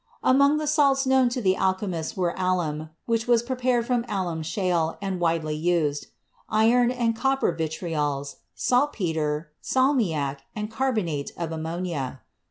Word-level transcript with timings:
Among 0.23 0.57
the 0.57 0.65
salts 0.65 1.05
known 1.05 1.29
to 1.29 1.41
the 1.43 1.55
alchemists 1.55 2.17
were 2.17 2.33
alum, 2.35 2.89
which 3.05 3.27
was 3.27 3.43
prepared 3.43 3.85
from 3.85 4.03
alum 4.09 4.41
shale 4.41 4.97
and 4.99 5.19
widely 5.19 5.53
used; 5.55 6.07
iron 6.49 6.89
and 6.89 7.15
copper 7.15 7.51
vitriols; 7.51 8.37
saltpeter, 8.55 9.51
salmiac 9.61 10.39
and 10.55 10.71
carbonate 10.71 11.33
of 11.37 11.51
ammonia. 11.51 12.21